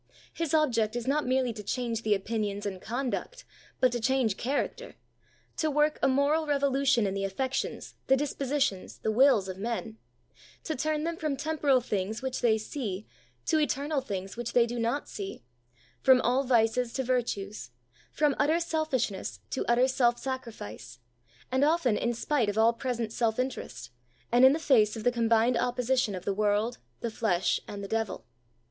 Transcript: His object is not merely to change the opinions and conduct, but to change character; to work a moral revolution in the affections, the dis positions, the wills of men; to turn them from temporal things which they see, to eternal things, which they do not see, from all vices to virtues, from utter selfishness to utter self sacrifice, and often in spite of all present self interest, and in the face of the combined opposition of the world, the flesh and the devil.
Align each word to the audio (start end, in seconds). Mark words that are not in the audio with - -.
His 0.33 0.51
object 0.55 0.95
is 0.95 1.05
not 1.07 1.27
merely 1.27 1.53
to 1.53 1.61
change 1.61 2.01
the 2.01 2.15
opinions 2.15 2.65
and 2.65 2.81
conduct, 2.81 3.45
but 3.79 3.91
to 3.91 3.99
change 3.99 4.35
character; 4.35 4.95
to 5.57 5.69
work 5.69 5.99
a 6.01 6.07
moral 6.07 6.47
revolution 6.47 7.05
in 7.05 7.13
the 7.13 7.23
affections, 7.23 7.93
the 8.07 8.17
dis 8.17 8.33
positions, 8.33 8.97
the 9.03 9.11
wills 9.11 9.47
of 9.47 9.59
men; 9.59 9.99
to 10.63 10.75
turn 10.75 11.03
them 11.03 11.17
from 11.17 11.37
temporal 11.37 11.81
things 11.81 12.23
which 12.23 12.41
they 12.41 12.57
see, 12.57 13.05
to 13.45 13.59
eternal 13.59 14.01
things, 14.01 14.35
which 14.35 14.53
they 14.53 14.65
do 14.65 14.79
not 14.79 15.07
see, 15.07 15.43
from 16.01 16.19
all 16.21 16.43
vices 16.45 16.93
to 16.93 17.03
virtues, 17.03 17.69
from 18.11 18.35
utter 18.39 18.59
selfishness 18.59 19.39
to 19.51 19.63
utter 19.67 19.87
self 19.87 20.17
sacrifice, 20.17 20.97
and 21.51 21.63
often 21.63 21.95
in 21.95 22.15
spite 22.15 22.49
of 22.49 22.57
all 22.57 22.73
present 22.73 23.13
self 23.13 23.37
interest, 23.37 23.91
and 24.31 24.45
in 24.45 24.53
the 24.53 24.57
face 24.57 24.95
of 24.97 25.03
the 25.03 25.11
combined 25.11 25.57
opposition 25.59 26.15
of 26.15 26.25
the 26.25 26.33
world, 26.33 26.79
the 27.01 27.11
flesh 27.11 27.59
and 27.67 27.83
the 27.83 27.87
devil. 27.87 28.25